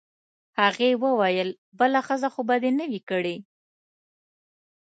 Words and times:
هغې 0.59 0.89
وویل: 1.03 1.49
بله 1.79 1.99
ښځه 2.07 2.27
خو 2.33 2.41
به 2.47 2.55
دي 2.63 2.71
نه 2.79 2.85
وي 2.91 3.01
کړې؟ 3.09 3.35